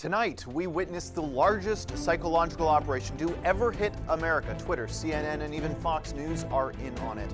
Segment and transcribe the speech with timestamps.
[0.00, 4.54] Tonight, we witnessed the largest psychological operation to ever hit America.
[4.56, 7.28] Twitter, CNN, and even Fox News are in on it.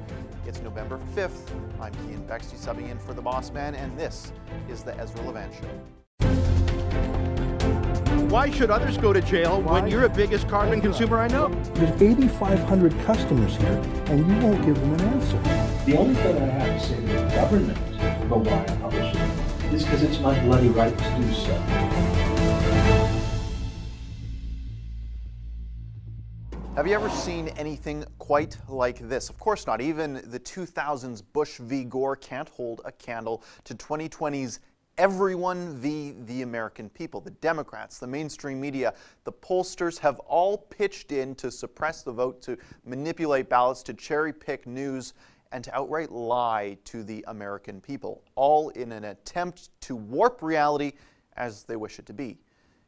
[0.47, 1.51] It's November 5th.
[1.79, 4.33] I'm Keean Bexte subbing in for the boss man, and this
[4.67, 5.69] is the Ezra Levant Show.
[8.31, 9.83] Why should others go to jail Why?
[9.83, 11.49] when you're the biggest carbon consumer I know?
[11.75, 15.39] There's 8,500 customers here, and you won't give them an answer.
[15.85, 17.79] The only thing I have to say to the government
[18.23, 21.94] about why I publish it is because it's my bloody right to do so.
[26.77, 29.31] Have you ever seen anything quite like this?
[29.31, 29.81] Of course not.
[29.81, 31.85] Even the 2000s Bush v.
[31.85, 34.59] Gore can't hold a candle to 2020's
[34.99, 36.17] everyone v.
[36.27, 37.21] the American people.
[37.21, 38.93] The Democrats, the mainstream media,
[39.23, 44.33] the pollsters have all pitched in to suppress the vote, to manipulate ballots, to cherry
[44.33, 45.15] pick news,
[45.53, 50.95] and to outright lie to the American people, all in an attempt to warp reality
[51.37, 52.37] as they wish it to be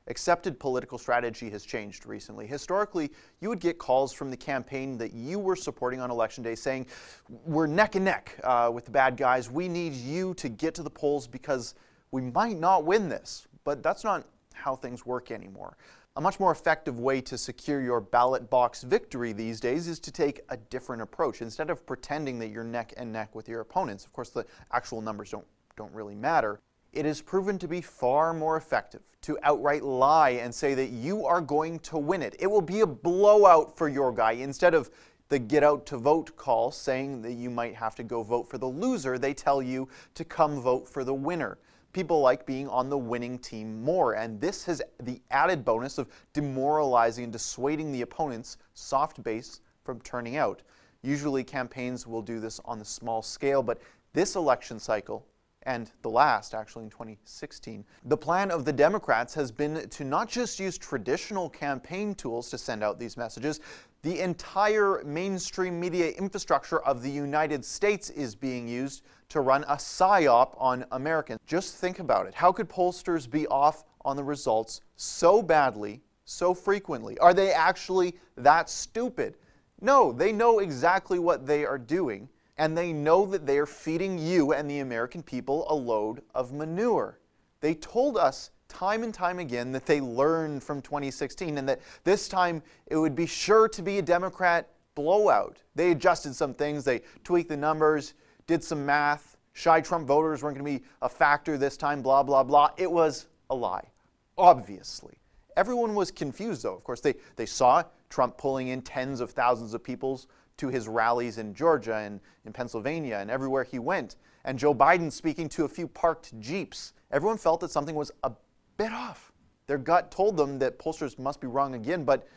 [0.09, 2.47] accepted political strategy has changed recently.
[2.47, 3.11] Historically,
[3.41, 6.87] you would get calls from the campaign that you were supporting on election day saying,
[7.29, 9.51] We're neck and neck uh, with the bad guys.
[9.51, 11.75] We need you to get to the polls because
[12.11, 13.47] we might not win this.
[13.65, 15.77] But that's not how things work anymore.
[16.15, 20.11] A much more effective way to secure your ballot box victory these days is to
[20.11, 21.43] take a different approach.
[21.43, 25.03] Instead of pretending that you're neck and neck with your opponents, of course, the actual
[25.03, 25.45] numbers don't,
[25.77, 26.61] don't really matter
[26.97, 31.27] it has proven to be far more effective to outright lie and say that you
[31.27, 32.37] are going to win it.
[32.39, 34.91] It will be a blowout for your guy instead of
[35.29, 38.59] the get out to vote call saying that you might have to go vote for
[38.59, 39.19] the loser.
[39.19, 41.59] They tell you to come vote for the winner.
[41.93, 46.09] People like being on the winning team more, and this has the added bonus of
[46.33, 50.63] demoralizing and dissuading the opponent's soft base from turning out.
[51.03, 53.81] Usually, campaigns will do this on the small scale, but
[54.13, 55.27] this election cycle
[55.67, 57.85] and the last actually in 2016.
[58.05, 62.59] The plan of the Democrats has been to not just use traditional campaign tools to
[62.59, 63.61] send out these messages,
[64.03, 69.75] the entire mainstream media infrastructure of the United States is being used to run a
[69.75, 71.41] psyop on Americans.
[71.47, 72.35] Just think about it.
[72.35, 77.19] How could pollsters be off on the results so badly, so frequently?
[77.19, 79.37] Are they actually that stupid?
[79.81, 82.29] No, they know exactly what they are doing
[82.59, 86.53] and they know that they are feeding you and the American people a load of
[86.53, 87.19] manure.
[87.61, 92.29] They told us time and time again that they learned from 2016 and that this
[92.29, 95.63] time it would be sure to be a Democrat blowout.
[95.75, 98.15] They adjusted some things, they tweaked the numbers,
[98.47, 99.37] did some math.
[99.53, 102.71] Shy Trump voters weren't going to be a factor this time, blah, blah, blah.
[102.77, 103.89] It was a lie,
[104.37, 105.19] obviously.
[105.57, 106.75] Everyone was confused, though.
[106.75, 110.27] Of course, they, they saw Trump pulling in tens of thousands of people's
[110.59, 114.17] to his rallies in Georgia and in Pennsylvania and everywhere he went.
[114.45, 116.93] And Joe Biden speaking to a few parked Jeeps.
[117.11, 118.33] Everyone felt that something was a
[118.77, 119.33] bit off.
[119.67, 122.29] Their gut told them that pollsters must be wrong again, but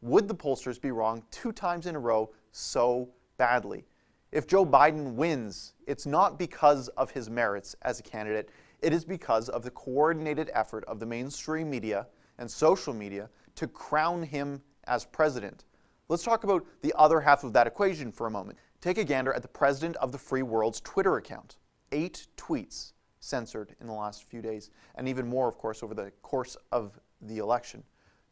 [0.00, 3.84] would the pollsters be wrong two times in a row so badly?
[4.32, 8.50] If Joe Biden wins, it's not because of his merits as a candidate,
[8.80, 12.08] it is because of the coordinated effort of the mainstream media
[12.38, 15.64] and social media to crown him as president.
[16.12, 18.58] Let's talk about the other half of that equation for a moment.
[18.82, 21.56] Take a gander at the president of the free world's Twitter account.
[21.90, 26.10] Eight tweets censored in the last few days, and even more, of course, over the
[26.20, 27.82] course of the election.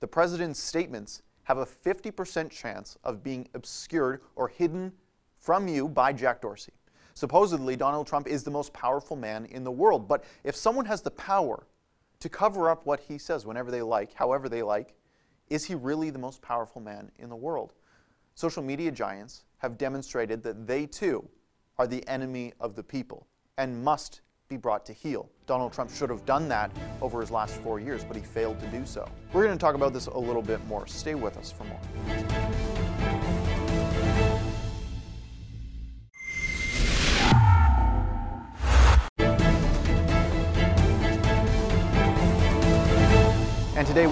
[0.00, 4.92] The president's statements have a 50% chance of being obscured or hidden
[5.38, 6.74] from you by Jack Dorsey.
[7.14, 11.00] Supposedly, Donald Trump is the most powerful man in the world, but if someone has
[11.00, 11.66] the power
[12.18, 14.92] to cover up what he says whenever they like, however they like,
[15.50, 17.74] is he really the most powerful man in the world?
[18.34, 21.28] Social media giants have demonstrated that they too
[21.76, 23.26] are the enemy of the people
[23.58, 25.28] and must be brought to heel.
[25.46, 26.70] Donald Trump should have done that
[27.02, 29.08] over his last four years, but he failed to do so.
[29.32, 30.86] We're going to talk about this a little bit more.
[30.86, 31.80] Stay with us for more.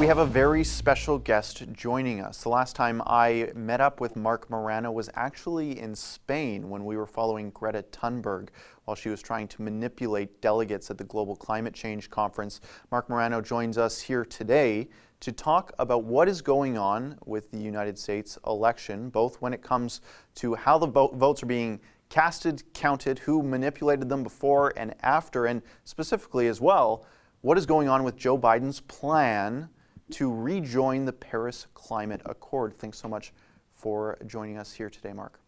[0.09, 2.43] Have a very special guest joining us.
[2.43, 6.97] The last time I met up with Marc Morano was actually in Spain when we
[6.97, 8.49] were following Greta Thunberg
[8.87, 12.63] while she was trying to manipulate delegates at the Global Climate Change Conference.
[12.91, 14.89] Marc Morano joins us here today
[15.21, 19.61] to talk about what is going on with the United States election, both when it
[19.61, 20.01] comes
[20.37, 21.79] to how the votes are being
[22.09, 27.05] casted, counted, who manipulated them before and after, and specifically as well
[27.43, 29.69] what is going on with Joe Biden's plan
[30.11, 32.79] to rejoin the Paris Climate Accord.
[32.79, 33.33] Thanks so much
[33.75, 35.39] for joining us here today, Marc.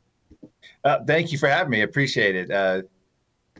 [0.85, 1.83] Uh, thank you for having me.
[1.83, 2.51] Appreciate it.
[2.51, 2.83] Uh,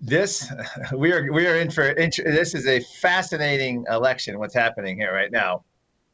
[0.01, 0.51] this
[0.97, 4.39] we are we are in for this is a fascinating election.
[4.39, 5.65] What's happening here right now?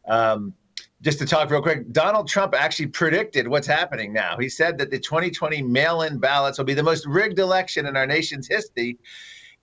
[0.08, 0.54] Um,
[1.02, 4.36] just to talk real quick, Donald Trump actually predicted what's happening now.
[4.38, 8.06] He said that the 2020 mail-in ballots will be the most rigged election in our
[8.06, 8.98] nation's history.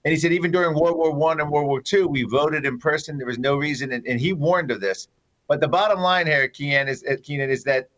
[0.04, 2.78] And he said even during World War One and World War Two, we voted in
[2.78, 3.16] person.
[3.16, 5.08] There was no reason, and, and he warned of this.
[5.48, 7.88] But the bottom line here, Keenan, is, Keenan, is that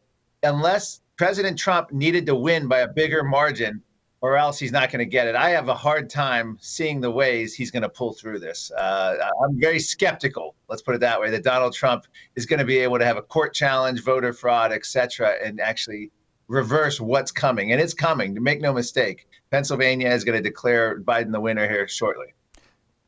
[0.42, 3.82] unless President Trump needed to win by a bigger margin,
[4.22, 5.36] or else he's not going to get it.
[5.36, 8.70] I have a hard time seeing the ways he's going to pull through this.
[8.72, 12.64] Uh, I'm very skeptical, let's put it that way, that Donald Trump is going to
[12.64, 16.10] be able to have a court challenge, voter fraud, et cetera, and actually
[16.48, 17.72] reverse what's coming.
[17.72, 19.28] And it's coming, to make no mistake.
[19.50, 22.34] Pennsylvania is going to declare Biden the winner here shortly.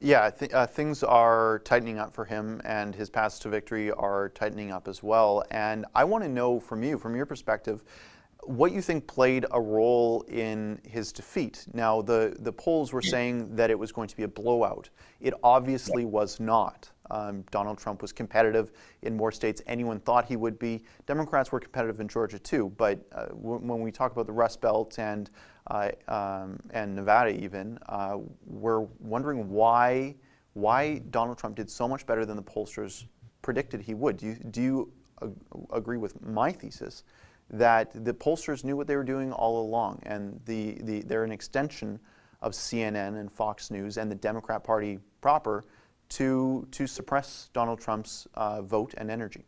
[0.00, 4.28] Yeah, th- uh, things are tightening up for him, and his paths to victory are
[4.28, 5.42] tightening up as well.
[5.50, 7.82] And I want to know from you, from your perspective,
[8.44, 11.66] what you think played a role in his defeat.
[11.74, 14.88] Now, the, the polls were saying that it was going to be a blowout.
[15.20, 16.88] It obviously was not.
[17.10, 18.72] Um, Donald Trump was competitive
[19.02, 20.84] in more states than anyone thought he would be.
[21.06, 24.98] Democrats were competitive in Georgia too, but uh, when we talk about the Rust Belt
[24.98, 25.30] and
[25.68, 30.14] uh, um, and Nevada even, uh, we're wondering why
[30.54, 33.04] why Donald Trump did so much better than the pollsters
[33.42, 34.16] predicted he would.
[34.16, 35.32] Do you, do you ag-
[35.72, 37.04] agree with my thesis
[37.50, 41.32] that the pollsters knew what they were doing all along, and the, the, they're an
[41.32, 41.98] extension
[42.42, 45.64] of CNN and Fox News and the Democrat Party proper
[46.10, 49.44] to, to suppress Donald Trump's uh, vote and energy.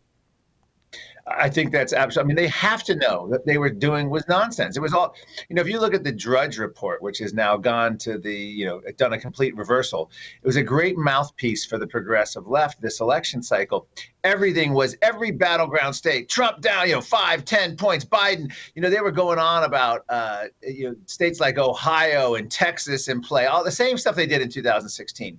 [1.26, 2.24] I think that's absolutely.
[2.24, 4.76] I mean, they have to know that they were doing was nonsense.
[4.76, 5.14] It was all,
[5.48, 8.34] you know, if you look at the Drudge report, which has now gone to the,
[8.34, 10.10] you know, done a complete reversal,
[10.42, 13.86] it was a great mouthpiece for the progressive left this election cycle.
[14.24, 18.52] Everything was every battleground state, Trump down, you know, five, ten points, Biden.
[18.74, 23.08] You know, they were going on about, uh, you know, states like Ohio and Texas
[23.08, 25.38] in play, all the same stuff they did in 2016.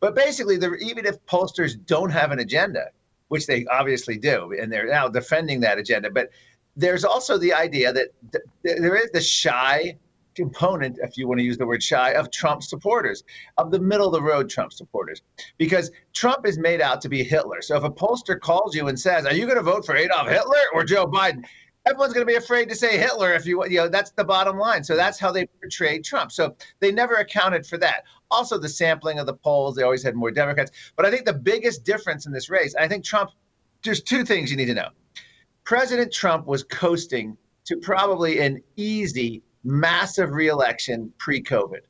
[0.00, 2.86] But basically, even if pollsters don't have an agenda,
[3.28, 6.10] which they obviously do, and they're now defending that agenda.
[6.10, 6.30] But
[6.76, 9.96] there's also the idea that th- there is the shy
[10.34, 13.24] component, if you want to use the word shy, of Trump supporters,
[13.56, 15.22] of the middle of the road Trump supporters,
[15.56, 17.62] because Trump is made out to be Hitler.
[17.62, 20.28] So if a pollster calls you and says, "Are you going to vote for Adolf
[20.28, 21.42] Hitler or Joe Biden?"
[21.86, 24.58] Everyone's going to be afraid to say Hitler if you you know that's the bottom
[24.58, 24.82] line.
[24.82, 26.32] So that's how they portrayed Trump.
[26.32, 28.04] So they never accounted for that.
[28.30, 30.72] Also, the sampling of the polls, they always had more Democrats.
[30.96, 33.30] But I think the biggest difference in this race, I think Trump,
[33.84, 34.88] there's two things you need to know.
[35.64, 37.36] President Trump was coasting
[37.66, 41.80] to probably an easy, massive reelection pre COVID.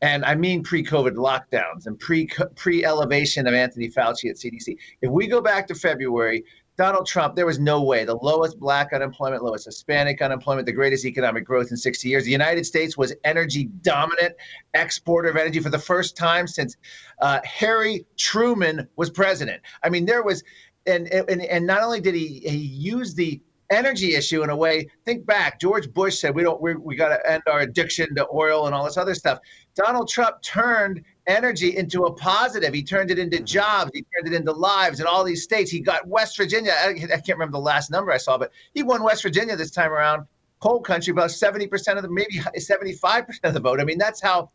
[0.00, 4.76] And I mean pre COVID lockdowns and pre pre elevation of Anthony Fauci at CDC.
[5.02, 6.44] If we go back to February,
[6.78, 8.04] Donald Trump, there was no way.
[8.04, 12.24] The lowest black unemployment, lowest Hispanic unemployment, the greatest economic growth in 60 years.
[12.24, 14.36] The United States was energy dominant,
[14.74, 16.76] exporter of energy for the first time since
[17.20, 19.60] uh, Harry Truman was president.
[19.82, 20.44] I mean, there was,
[20.86, 23.40] and, and, and not only did he, he use the
[23.70, 24.88] energy issue in a way.
[25.04, 25.60] Think back.
[25.60, 28.74] George Bush said we don't we, we got to end our addiction to oil and
[28.74, 29.38] all this other stuff.
[29.74, 32.72] Donald Trump turned energy into a positive.
[32.74, 33.90] He turned it into jobs.
[33.94, 35.70] He turned it into lives in all these states.
[35.70, 36.72] He got West Virginia.
[36.76, 39.70] I, I can't remember the last number I saw, but he won West Virginia this
[39.70, 40.26] time around.
[40.60, 43.80] Coal country, about 70% of the, maybe 75% of the vote.
[43.80, 44.50] I mean, that's how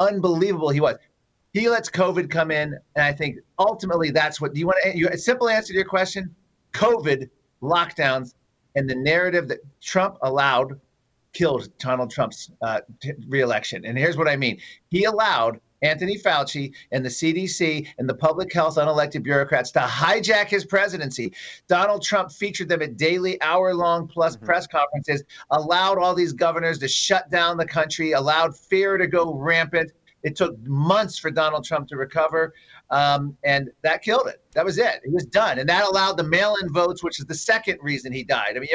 [0.00, 0.96] unbelievable he was.
[1.52, 4.98] He lets COVID come in, and I think ultimately that's what do you want to.
[4.98, 6.34] You, a simple answer to your question:
[6.72, 7.30] COVID
[7.62, 8.34] lockdowns
[8.74, 10.80] and the narrative that Trump allowed
[11.32, 12.80] killed Donald Trump's uh,
[13.28, 13.84] reelection.
[13.84, 14.58] And here's what I mean:
[14.90, 20.48] he allowed Anthony Fauci and the CDC and the public health unelected bureaucrats to hijack
[20.48, 21.32] his presidency.
[21.68, 24.46] Donald Trump featured them at daily, hour long plus mm-hmm.
[24.46, 29.34] press conferences, allowed all these governors to shut down the country, allowed fear to go
[29.34, 29.92] rampant.
[30.24, 32.52] It took months for Donald Trump to recover.
[32.90, 34.42] Um, and that killed it.
[34.54, 35.00] That was it.
[35.04, 38.24] He was done, and that allowed the mail-in votes, which is the second reason he
[38.24, 38.56] died.
[38.56, 38.70] I mean,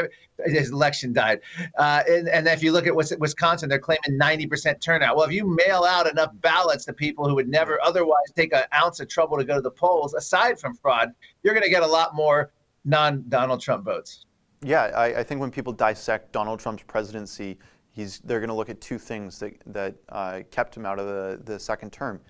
[0.46, 1.42] his election died.
[1.78, 5.16] Uh, and, and if you look at Wisconsin, they're claiming 90% turnout.
[5.16, 8.64] Well, if you mail out enough ballots to people who would never otherwise take an
[8.74, 11.10] ounce of trouble to go to the polls, aside from fraud,
[11.42, 12.54] you're going to get a lot more
[12.86, 14.26] non-Donald Trump votes.
[14.62, 17.58] Yeah, I, I think when people dissect Donald Trump's presidency,
[17.92, 21.08] he's they're going to look at two things that that uh, kept him out of
[21.08, 22.22] the the second term,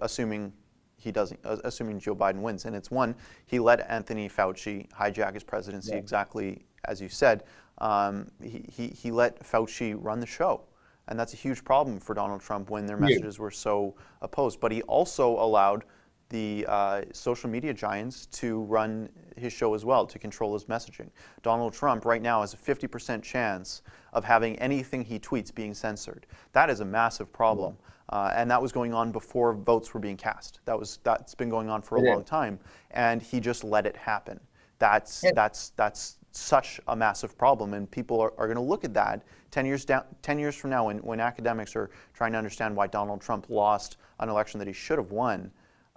[0.00, 0.52] assuming
[1.00, 2.64] he doesn't, assuming Joe Biden wins.
[2.66, 3.14] And it's one,
[3.46, 5.98] he let Anthony Fauci hijack his presidency yeah.
[5.98, 7.44] exactly as you said.
[7.78, 10.62] Um, he, he, he let Fauci run the show.
[11.08, 13.42] And that's a huge problem for Donald Trump when their messages yeah.
[13.42, 14.60] were so opposed.
[14.60, 15.84] But he also allowed
[16.28, 21.08] the uh, social media giants to run his show as well, to control his messaging.
[21.42, 26.26] Donald Trump right now has a 50% chance of having anything he tweets being censored.
[26.52, 27.76] That is a massive problem.
[28.10, 30.60] Uh, and that was going on before votes were being cast.
[30.64, 32.58] That was that's been going on for a long time,
[32.90, 34.40] and he just let it happen.
[34.80, 38.94] That's that's that's such a massive problem, and people are, are going to look at
[38.94, 42.74] that 10 years down, 10 years from now, when, when academics are trying to understand
[42.74, 45.50] why Donald Trump lost an election that he should have won,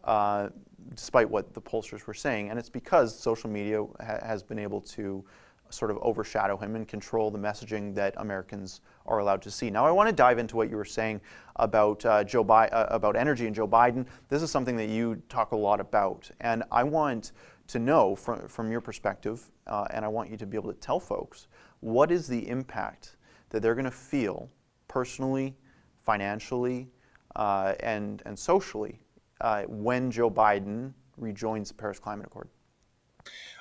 [0.03, 0.49] uh,
[0.95, 4.81] despite what the pollsters were saying, and it's because social media ha- has been able
[4.81, 5.23] to
[5.73, 9.69] sort of overshadow him and control the messaging that Americans are allowed to see.
[9.69, 11.21] Now, I want to dive into what you were saying
[11.57, 14.05] about uh, Joe Bi- uh, about energy and Joe Biden.
[14.29, 17.31] This is something that you talk a lot about, and I want
[17.67, 20.79] to know from from your perspective, uh, and I want you to be able to
[20.79, 21.47] tell folks
[21.79, 23.17] what is the impact
[23.49, 24.49] that they're going to feel
[24.87, 25.55] personally,
[26.01, 26.89] financially,
[27.35, 28.99] uh, and and socially
[29.41, 32.49] uh, when Joe Biden rejoins the Paris Climate Accord.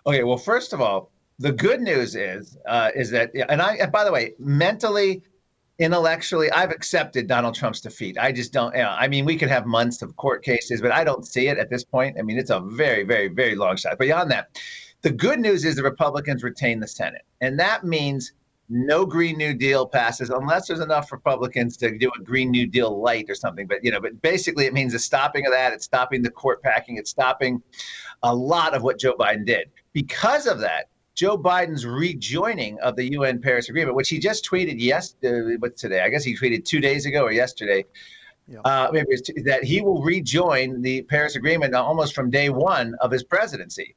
[0.06, 3.92] Okay, well, first of all, the good news is uh, is that, and I, and
[3.92, 5.22] by the way, mentally,
[5.78, 8.16] intellectually, I've accepted Donald Trump's defeat.
[8.18, 8.74] I just don't.
[8.74, 11.48] You know, I mean, we could have months of court cases, but I don't see
[11.48, 12.18] it at this point.
[12.18, 13.98] I mean, it's a very, very, very long shot.
[13.98, 14.60] Beyond that,
[15.02, 18.32] the good news is the Republicans retain the Senate, and that means
[18.68, 23.02] no Green New Deal passes unless there's enough Republicans to do a Green New Deal
[23.02, 23.66] light or something.
[23.66, 25.72] But you know, but basically, it means the stopping of that.
[25.72, 26.96] It's stopping the court packing.
[26.96, 27.62] It's stopping
[28.22, 29.70] a lot of what Joe Biden did.
[29.92, 34.80] Because of that, Joe Biden's rejoining of the UN Paris Agreement, which he just tweeted
[34.80, 36.00] yesterday, what's today?
[36.00, 37.84] I guess he tweeted two days ago or yesterday.
[38.48, 38.60] Yeah.
[38.60, 42.94] Uh, maybe it's t- that he will rejoin the Paris Agreement almost from day one
[43.00, 43.94] of his presidency.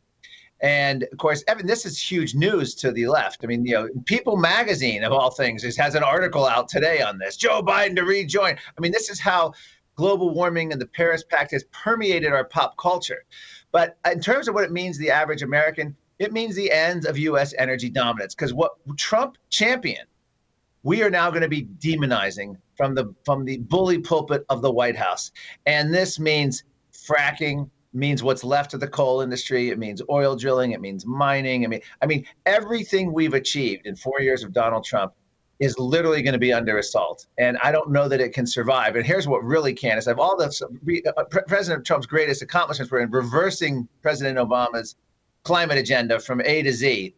[0.61, 3.43] And of course, Evan, this is huge news to the left.
[3.43, 7.01] I mean, you know, People Magazine, of all things, is, has an article out today
[7.01, 7.37] on this.
[7.37, 8.55] Joe Biden to rejoin.
[8.55, 9.53] I mean, this is how
[9.95, 13.25] global warming and the Paris Pact has permeated our pop culture.
[13.71, 17.05] But in terms of what it means to the average American, it means the end
[17.05, 17.53] of U.S.
[17.57, 18.35] energy dominance.
[18.35, 20.07] Because what Trump championed,
[20.83, 24.71] we are now going to be demonizing from the from the bully pulpit of the
[24.71, 25.31] White House,
[25.65, 29.69] and this means fracking, means what's left of the coal industry.
[29.69, 30.71] It means oil drilling.
[30.71, 31.65] It means mining.
[31.65, 35.13] I mean, I mean everything we've achieved in four years of Donald Trump
[35.59, 38.95] is literally going to be under assault, and I don't know that it can survive.
[38.95, 42.99] And here's what really can: is of all the uh, President Trump's greatest accomplishments were
[42.99, 44.95] in reversing President Obama's
[45.45, 47.15] climate agenda from A to Z.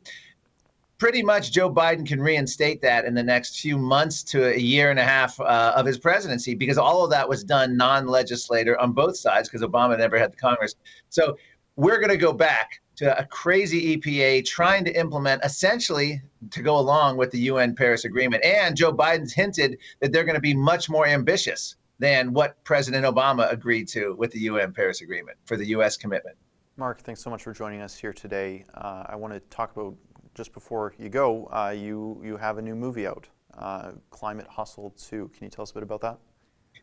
[0.99, 4.89] Pretty much, Joe Biden can reinstate that in the next few months to a year
[4.91, 8.79] and a half uh, of his presidency because all of that was done non legislator
[8.79, 10.75] on both sides because Obama never had the Congress.
[11.09, 11.37] So
[11.75, 16.19] we're going to go back to a crazy EPA trying to implement essentially
[16.49, 18.43] to go along with the UN Paris Agreement.
[18.43, 23.05] And Joe Biden's hinted that they're going to be much more ambitious than what President
[23.05, 25.95] Obama agreed to with the UN Paris Agreement for the U.S.
[25.95, 26.37] commitment.
[26.79, 28.63] Marc, thanks so much for joining us here today.
[28.75, 29.95] Uh, I want to talk about
[30.35, 31.47] just before you go.
[31.47, 35.31] Uh, you you have a new movie out, uh, Climate Hustle 2.
[35.35, 36.19] Can you tell us a bit about that?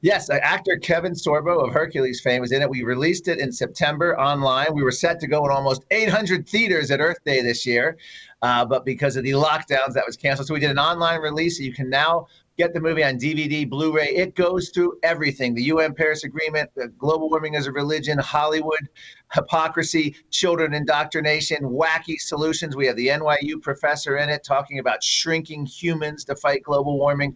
[0.04, 2.68] Yes, actor Kevin Sorbo of Hercules fame was in it.
[2.68, 4.74] We released it in September online.
[4.74, 7.96] We were set to go in almost 800 theaters at Earth Day this year,
[8.42, 10.48] uh, but because of the lockdowns, that was canceled.
[10.48, 11.58] So we did an online release.
[11.58, 12.26] You can now
[12.58, 14.08] get the movie on DVD, Blu-ray.
[14.08, 16.68] It goes through everything: the UN Paris Agreement,
[16.98, 18.86] global warming as a religion, Hollywood,
[19.32, 22.76] hypocrisy, children indoctrination, wacky solutions.
[22.76, 27.34] We have the NYU professor in it talking about shrinking humans to fight global warming,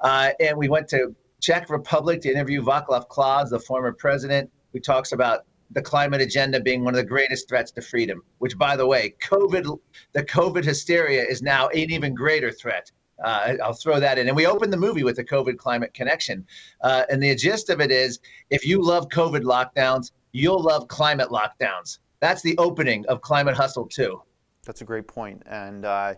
[0.00, 4.80] uh, and we went to Czech Republic to interview Václav Klaus, the former president, who
[4.80, 8.22] talks about the climate agenda being one of the greatest threats to freedom.
[8.38, 9.78] Which, by the way, COVID,
[10.12, 12.90] the COVID hysteria is now an even greater threat.
[13.22, 14.28] Uh, I'll throw that in.
[14.28, 16.46] And we opened the movie with the COVID climate connection.
[16.82, 21.30] Uh, and the gist of it is if you love COVID lockdowns, you'll love climate
[21.30, 21.98] lockdowns.
[22.20, 24.20] That's the opening of Climate Hustle 2.
[24.64, 25.42] That's a great point.
[25.46, 26.14] And, uh,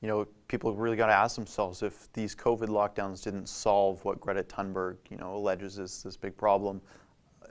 [0.00, 4.20] you know, people really got to ask themselves if these COVID lockdowns didn't solve what
[4.20, 6.82] Greta Thunberg, you know, alleges is this big problem,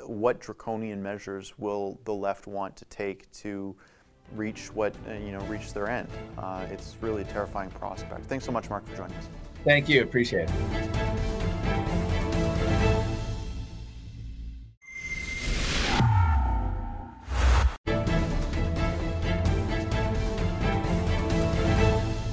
[0.05, 3.75] what draconian measures will the left want to take to
[4.36, 6.08] reach what, uh, you know, reach their end?
[6.38, 8.25] Uh, it's really a terrifying prospect.
[8.25, 9.29] Thanks so much, Marc, for joining us.
[9.63, 10.03] Thank you.
[10.03, 10.80] Appreciate it.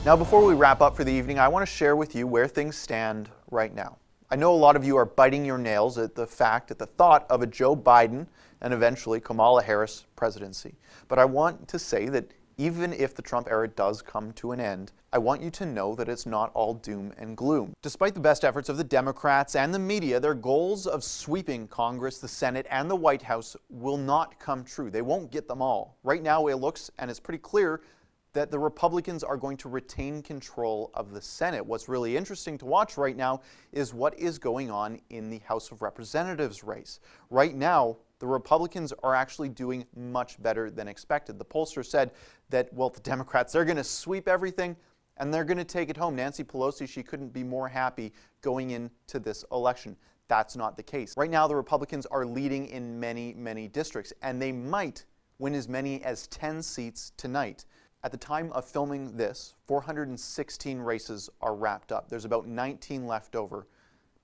[0.09, 2.49] Now, before we wrap up for the evening, I want to share with you where
[2.49, 3.99] things stand right now.
[4.31, 6.87] I know a lot of you are biting your nails at the fact, at the
[6.87, 8.27] thought of a Joe Biden
[8.62, 10.77] and eventually Kamala Harris presidency.
[11.09, 14.61] But I want to say that even if the Trump era does come to an
[14.61, 17.75] end, I want you to know that it's not all doom and gloom.
[17.83, 22.19] Despite the best efforts of the Democrats and the media, their goals of sweeping Congress,
[22.19, 24.91] the Senate, and the White House will not come true.
[24.91, 25.99] They won't get them all.
[26.03, 27.83] Right now, it looks, and it's pretty clear,
[28.32, 31.64] that the Republicans are going to retain control of the Senate.
[31.64, 33.40] What's really interesting to watch right now
[33.73, 37.00] is what is going on in the House of Representatives race.
[37.30, 41.38] Right now, the Republicans are actually doing much better than expected.
[41.38, 42.11] The pollster said
[42.50, 44.76] that, well, the Democrats, they're going to sweep everything
[45.18, 46.16] and they're going to take it home.
[46.16, 49.97] Nancy Pelosi, she couldn't be more happy going into this election.
[50.28, 51.14] That's not the case.
[51.16, 55.04] Right now, the Republicans are leading in many, many districts, and they might
[55.38, 57.64] win as many as 10 seats tonight.
[58.05, 62.09] At the time of filming this, 416 races are wrapped up.
[62.09, 63.67] There's about 19 left over.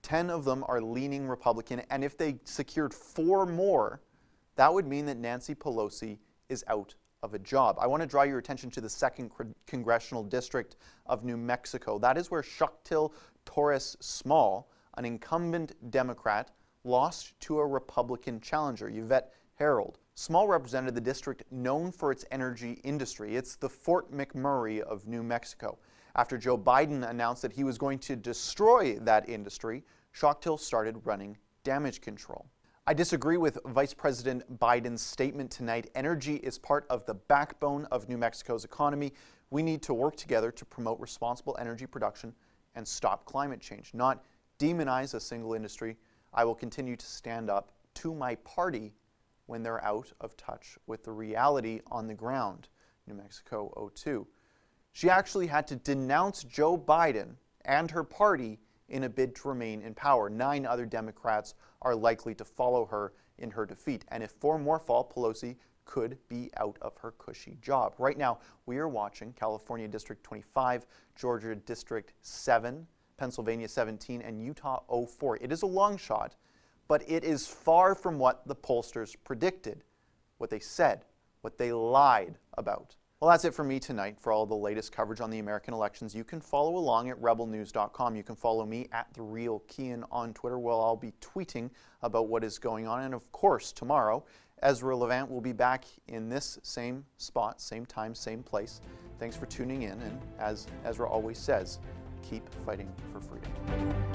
[0.03, 4.01] 10 of them are leaning Republican, and if they secured four more,
[4.57, 7.77] that would mean that Nancy Pelosi is out of a job.
[7.81, 9.31] I want to draw your attention to the second
[9.67, 10.77] congressional district
[11.07, 11.99] of New Mexico.
[11.99, 13.13] That is where Xochitl
[13.45, 16.51] Torres Small, an incumbent Democrat,
[16.85, 19.95] lost to a Republican challenger, Yvette Herrell.
[20.17, 23.35] Small represented the district known for its energy industry.
[23.35, 25.77] It's the Fort McMurray of New Mexico.
[26.15, 29.83] After Joe Biden announced that he was going to destroy that industry,
[30.15, 32.47] Xochitl started running damage control.
[32.87, 35.91] I disagree with Vice President Biden's statement tonight.
[35.97, 39.13] Energy is part of the backbone of New Mexico's economy.
[39.51, 42.33] We need to work together to promote responsible energy production
[42.77, 44.25] and stop climate change, not
[44.61, 45.97] demonize a single industry.
[46.33, 48.93] I will continue to stand up to my party
[49.47, 52.69] when they're out of touch with the reality on the ground.
[53.07, 54.27] New Mexico 02.
[54.93, 57.35] She actually had to denounce Joe Biden
[57.65, 60.31] and her party in a bid to remain in power.
[60.31, 64.05] Nine other Democrats are likely to follow her in her defeat.
[64.09, 67.95] And if four more fall, Pelosi could be out of her cushy job.
[67.99, 70.87] Right now, we are watching California District 25,
[71.17, 72.87] Georgia District 7,
[73.17, 75.39] Pennsylvania 17, and Utah 04.
[75.41, 76.37] It is a long shot,
[76.89, 79.85] but it is far from what the pollsters predicted,
[80.39, 81.05] what they said,
[81.41, 82.97] what they lied about.
[83.21, 84.17] Well, that's it for me tonight.
[84.21, 88.17] For all the latest coverage on the American elections, you can follow along at rebelnews.com.
[88.17, 91.71] You can follow me at The Real Keean on Twitter, where I'll be tweeting
[92.03, 93.03] about what is going on.
[93.03, 94.25] And of course, tomorrow,
[94.63, 98.83] Ezra Levant will be back in this same spot, same time, same place.
[99.19, 100.01] Thanks for tuning in.
[100.03, 101.79] And as Ezra always says,
[102.23, 104.14] keep fighting for freedom.